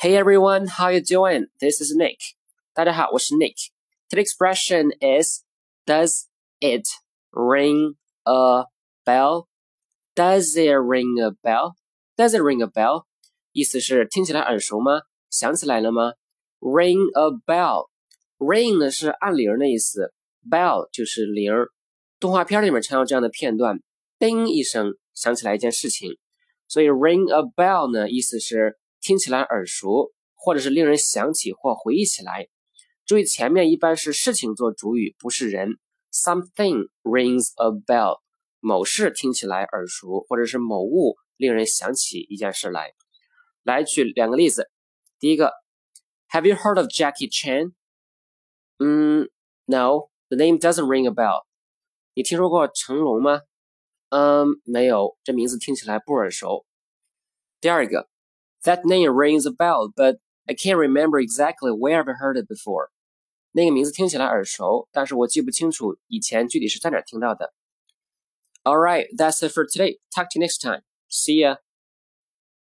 [0.00, 1.46] Hey everyone, how you doing?
[1.58, 2.34] This is Nick.
[2.74, 3.70] 大家好，我是 Nick.
[4.10, 5.44] Today's expression is
[5.86, 6.26] Does
[6.60, 6.86] it
[7.32, 8.66] ring a
[9.04, 9.48] bell?
[10.14, 11.76] Does it ring a bell?
[12.16, 13.04] Does it ring a bell?
[13.52, 15.00] 意思是听起来耳熟吗？
[15.30, 16.12] 想起来了吗？
[16.60, 17.88] Ring a bell.
[18.38, 20.12] Ring 呢是按铃的意思，
[20.48, 21.52] bell 就是铃。
[22.20, 23.80] 动画片里面常有这样的片段，
[24.18, 26.18] 叮一声想起来一件事情，
[26.68, 32.47] 所以 ring a bell 呢意思是 听起来耳熟，或者是令人想起或回忆起来。
[33.05, 35.79] 注意前面一般是事情做主语，不是人。
[36.13, 38.19] Something rings a bell，
[38.59, 42.93] 某事听起来耳熟，或者是某物令人想起一件事来。
[43.63, 44.69] 来举两个例子。
[45.19, 45.53] 第一个
[46.29, 47.73] ，Have you heard of Jackie Chan？
[48.77, 49.29] 嗯
[49.65, 51.45] ，No，the name doesn't ring a bell。
[52.13, 53.41] 你听说过成龙吗？
[54.09, 56.65] 嗯，没有，这名字听起来不耳熟。
[57.61, 58.09] 第二个
[58.64, 62.88] ，That name rings a bell，but I can't remember exactly where I've heard it before。
[63.52, 67.52] 那个名字听起来耳熟，但是我记不清楚以前具体是在哪听到的。
[68.64, 69.98] All right, that's it for today.
[70.14, 70.82] Talk to you next time.
[71.08, 71.58] See ya.